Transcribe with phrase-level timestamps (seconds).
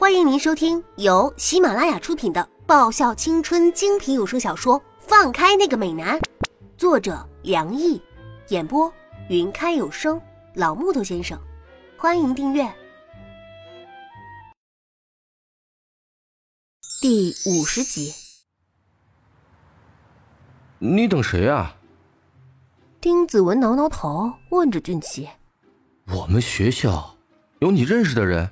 [0.00, 6.18] 欢迎您收听由喜马拉雅出品的爆笑青春精品有声小说《放开那个美男》，
[6.78, 8.00] 作者梁毅，
[8.48, 8.90] 演播
[9.28, 10.18] 云开有声
[10.54, 11.38] 老木头先生。
[11.98, 12.66] 欢迎订阅。
[17.02, 18.14] 第五十集，
[20.78, 21.76] 你等谁啊？
[23.02, 25.28] 丁子文挠挠头，问着俊奇
[26.08, 27.18] ：“我们学校
[27.58, 28.50] 有你认识的人？”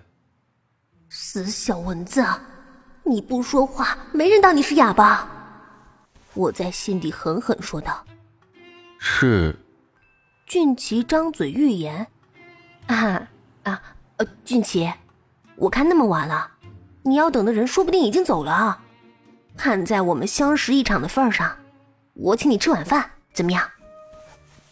[1.11, 2.25] 死小蚊子，
[3.03, 5.29] 你不说话，没人当你是哑巴。
[6.35, 8.05] 我在心底狠狠说道
[9.01, 9.57] ：“是。”
[10.47, 12.07] 俊奇张嘴欲言
[12.87, 13.29] ：“啊
[13.63, 13.83] 啊
[14.17, 14.93] 呃，俊奇，
[15.57, 16.51] 我看那么晚了，
[17.03, 18.79] 你要等的人说不定已经走了。
[19.57, 21.57] 看在我们相识一场的份上，
[22.15, 23.67] 我请你吃晚饭，怎么样？”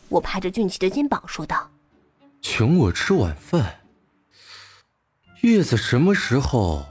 [0.08, 1.68] 我拍着俊奇的肩膀说道
[2.42, 3.80] ：“请我吃晚饭。”
[5.46, 6.84] 叶子什么时候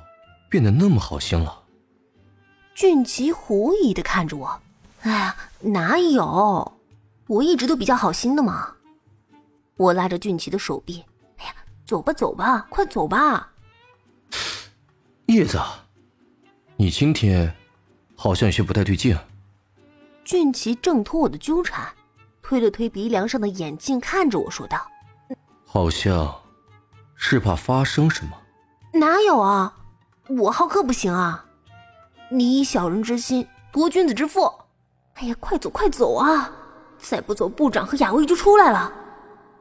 [0.50, 1.64] 变得那么好心了？
[2.74, 4.62] 俊奇狐疑的看着我，
[5.02, 6.80] 哎呀，哪有？
[7.28, 8.74] 我一直都比较好心的嘛。
[9.76, 11.04] 我拉着俊奇的手臂，
[11.36, 11.54] 哎呀，
[11.86, 13.52] 走吧走吧，快走吧。
[15.26, 15.60] 叶子，
[16.78, 17.54] 你今天
[18.16, 19.18] 好像有些不太对劲。
[20.24, 21.86] 俊奇挣脱我的纠缠，
[22.42, 24.90] 推了推鼻梁上的眼镜，看着我说道
[25.68, 26.34] ：“好像
[27.16, 28.32] 是怕发生什么。”
[28.96, 29.76] 哪有啊！
[30.30, 31.44] 我好客不行啊！
[32.32, 34.50] 你以小人之心夺君子之腹。
[35.16, 36.50] 哎呀，快走快走啊！
[36.98, 38.94] 再不走，部长和雅薇就出来了，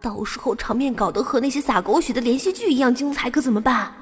[0.01, 3.93] 到时候场面搞得和那些撒狗血的连续剧一样精彩，可怎么办？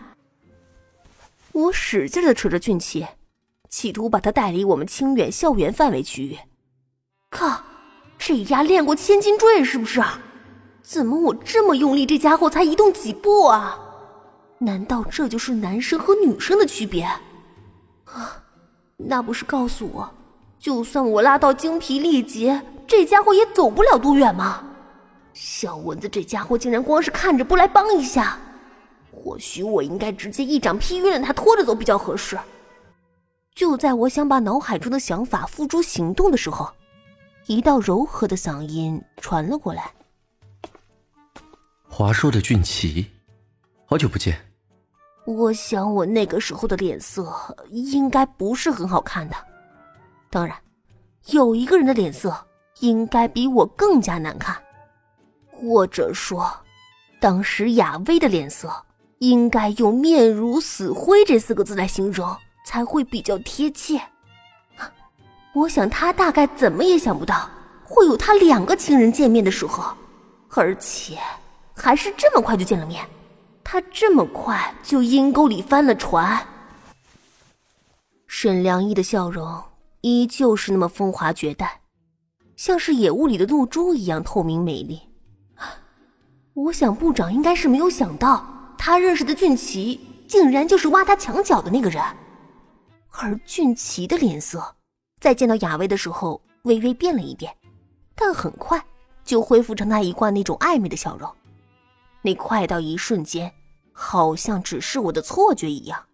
[1.52, 3.06] 我使劲的扯着俊奇，
[3.70, 6.38] 企图把他带离我们清远校园范围区域。
[7.30, 7.58] 靠，
[8.18, 10.20] 这丫练过千斤坠是不是啊？
[10.82, 13.78] 怎么我这么用力，这家伙才移动几步啊？
[14.62, 17.02] 难道这就是男生和女生的区别？
[18.04, 18.40] 啊，
[18.96, 20.08] 那不是告诉我，
[20.56, 24.62] 就算我拉到精疲力竭，这家伙也走不了多远吗？
[25.34, 28.38] 小蚊子这家伙竟然光是看着不来帮一下，
[29.10, 32.38] 或许我应该直接一掌劈晕了他，拖着走比较合适。
[33.56, 36.70] 就在我想把脑海中的想法付诸行动的时候，
[37.46, 39.90] 一道柔和的嗓音传了过来
[41.88, 43.10] ：“华硕的俊奇，
[43.86, 44.38] 好久不见。”
[45.24, 47.32] 我想，我那个时候的脸色
[47.70, 49.36] 应该不是很好看的。
[50.28, 50.56] 当然，
[51.26, 52.36] 有一个人的脸色
[52.80, 54.56] 应该比我更加难看，
[55.52, 56.52] 或者说，
[57.20, 58.68] 当时雅薇的脸色
[59.18, 64.00] 应该用“面如死灰”这四个字来形容才会比较贴切。
[65.54, 67.48] 我想，他大概怎么也想不到
[67.84, 69.94] 会有他两个情人见面的时候，
[70.50, 71.16] 而且
[71.76, 73.06] 还是这么快就见了面。
[73.64, 76.46] 他这么快就阴沟里翻了船。
[78.26, 79.62] 沈良一的笑容
[80.00, 81.80] 依旧是那么风华绝代，
[82.56, 85.00] 像是野雾里的露珠一样透明美丽。
[86.54, 92.02] 我想部长应该是没有想到，他认识的俊奇竟然就是挖他墙角的那个人。
[93.10, 94.74] 而俊奇的脸色
[95.20, 97.54] 在见到雅薇的时候微微变了一变，
[98.14, 98.82] 但很快
[99.24, 101.30] 就恢复成他一贯那种暧昧的笑容。
[102.22, 103.52] 那快到一瞬间，
[103.92, 106.06] 好像只是我的错觉一样。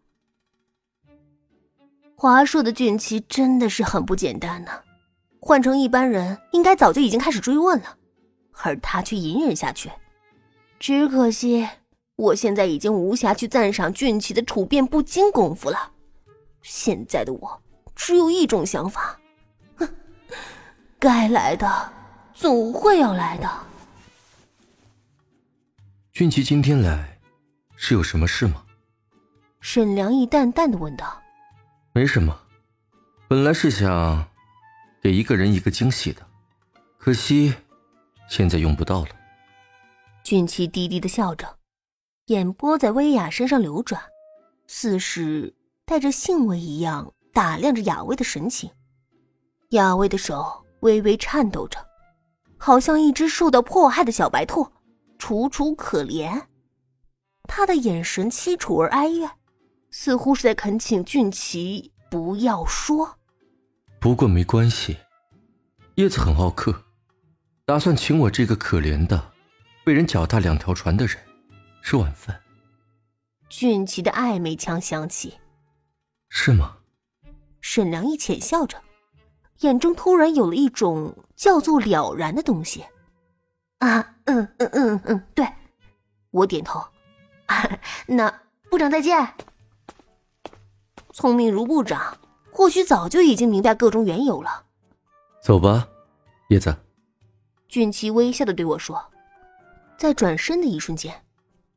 [2.16, 4.72] 华硕的俊奇真的是很不简单呢，
[5.38, 7.96] 换成一般人，应该早就已经开始追问了，
[8.62, 9.90] 而他却隐忍下去。
[10.80, 11.68] 只可惜，
[12.16, 15.92] 我现在已经无暇去赞赏俊奇的处变不惊功夫了。
[16.62, 17.62] 现在的我
[17.94, 19.20] 只有一种想法：
[19.76, 19.88] 哼，
[20.98, 21.92] 该来的
[22.34, 23.67] 总会要来的。
[26.18, 27.16] 俊奇今天来，
[27.76, 28.64] 是有什么事吗？
[29.60, 31.22] 沈良义淡淡的问道。
[31.92, 32.36] 没什么，
[33.28, 34.26] 本来是想
[35.00, 36.26] 给一个人一个惊喜的，
[36.98, 37.54] 可惜
[38.28, 39.10] 现在用不到了。
[40.24, 41.56] 俊奇低低的笑着，
[42.26, 44.02] 眼波在薇娅身上流转，
[44.66, 45.54] 似是
[45.84, 48.68] 带着兴味一样打量着雅薇的神情。
[49.68, 51.78] 雅薇的手微微颤抖着，
[52.58, 54.68] 好像一只受到迫害的小白兔。
[55.18, 56.44] 楚楚可怜，
[57.44, 59.30] 他的眼神凄楚而哀怨，
[59.90, 63.18] 似乎是在恳请俊奇不要说。
[64.00, 64.96] 不过没关系，
[65.96, 66.84] 叶子很好客，
[67.66, 69.32] 打算请我这个可怜的、
[69.84, 71.18] 被人脚踏两条船的人
[71.82, 72.40] 吃晚饭。
[73.48, 75.34] 俊奇的暧昧腔响起，
[76.28, 76.76] 是吗？
[77.60, 78.80] 沈良一浅笑着，
[79.60, 82.84] 眼中突然有了一种叫做了然的东西。
[83.78, 85.46] 啊，嗯嗯嗯嗯，对，
[86.30, 86.82] 我点头。
[88.06, 88.32] 那
[88.68, 89.34] 部长再见。
[91.12, 92.16] 聪明如部长，
[92.50, 94.64] 或许早就已经明白各种缘由了。
[95.42, 95.88] 走吧，
[96.48, 96.76] 叶子。
[97.68, 99.04] 俊奇微笑的对我说，
[99.98, 101.22] 在转身的一瞬间，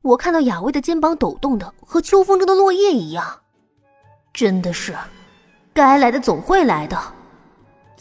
[0.02, 3.42] 我看到雅薇的肩膀抖动的和秋风中的落叶一样。
[4.34, 4.98] 真的是，
[5.74, 6.98] 该来的总会来的。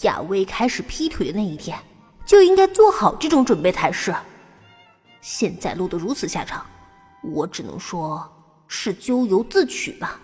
[0.02, 1.78] 雅薇开始劈腿的那一天，
[2.30, 4.14] 就应该做好这种准备才是。
[5.20, 6.64] 现在落得如此下场，
[7.24, 8.24] 我只能说
[8.68, 10.20] 是咎由自取吧。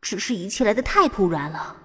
[0.00, 1.76] 只是一切来的太突然了。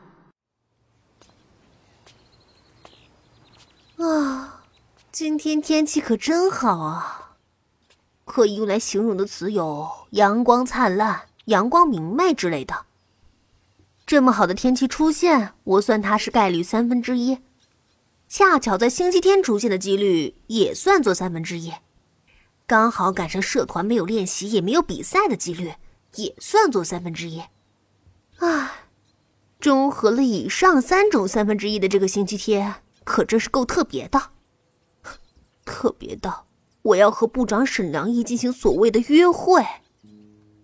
[3.98, 4.64] 啊，
[5.12, 7.34] 今天天气可真好啊！
[8.24, 12.86] 可以用来形容的词有阳光灿烂、阳光明媚之类的。
[14.06, 17.40] 这么好的天气出现，我算它是概率三分之一。
[18.34, 21.74] 恰巧在星期天出现的几率也算作三分之一，
[22.66, 25.74] 刚好赶上社团没有练习也没有比赛的几率
[26.16, 27.44] 也算作三分之一。
[28.38, 28.72] 唉，
[29.60, 34.30] 综合了以上三种三分之一的这个星期天，可真是够特别的。
[35.66, 36.48] 特别到
[36.84, 39.62] 我要和部长沈良义进行所谓的约会。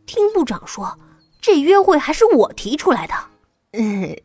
[0.05, 0.97] 听部长说，
[1.41, 3.13] 这约会还是我提出来的。
[3.73, 4.17] 嗯，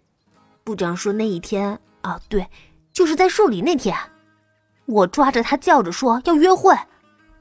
[0.62, 2.46] 部长说那一天啊，对。
[2.92, 3.96] 就是在受理那天，
[4.86, 6.76] 我抓着他叫着说要约会，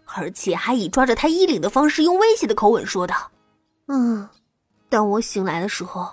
[0.05, 3.13] 而且还以抓着他衣领的方式，用威胁的口吻说的。
[3.87, 4.27] 嗯，
[4.89, 6.09] 当我醒来的时候，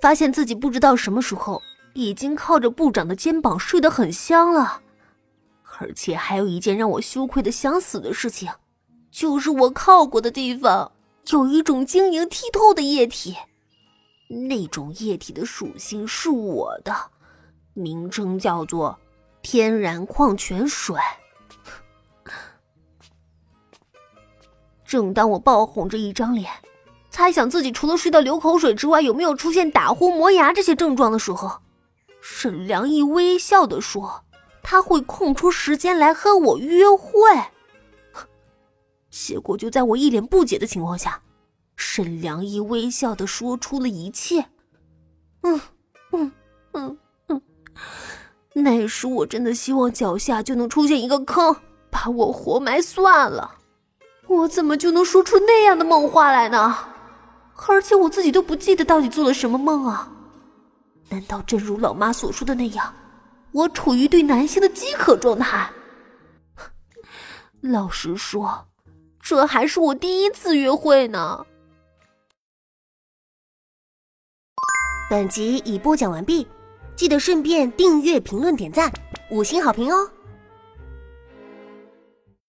[0.00, 1.62] 发现自己不知道什么时候
[1.94, 4.80] 已经靠着部长的肩膀睡得很香了，
[5.78, 8.50] 而且还有一件让我羞愧的想死的事情，
[9.10, 10.90] 就是我靠过的地方
[11.30, 13.36] 有一种晶莹剔透的液体，
[14.48, 16.92] 那种液体的属性是我的。
[17.80, 18.98] 名称叫做
[19.42, 20.96] 天然矿泉水。
[24.84, 26.50] 正当我爆红着一张脸，
[27.10, 31.60] 猜想自己除了睡到流口水之外，有没有出现打呼、磨牙这些症状的时候，
[32.20, 34.24] 沈良一微笑的说
[34.62, 37.20] ：“他会空出时间来和我约会。”
[39.10, 41.22] 结果就在我一脸不解的情况下，
[41.76, 44.46] 沈良一微笑的说出了一切。
[45.42, 45.60] 嗯。
[48.52, 51.54] 那时我真的希望脚下就能出现一个坑，
[51.90, 53.58] 把我活埋算了。
[54.26, 56.76] 我怎么就能说出那样的梦话来呢？
[57.68, 60.10] 而且我自己都不记得到底做了什么梦啊？
[61.08, 62.94] 难道真如老妈所说的那样，
[63.52, 65.70] 我处于对男性的饥渴状态？
[67.60, 68.66] 老实说，
[69.20, 71.44] 这还是我第一次约会呢。
[75.10, 76.46] 本集已播讲完毕。
[77.00, 78.92] 记得顺便订阅、评论、点赞、
[79.30, 80.06] 五星好评哦！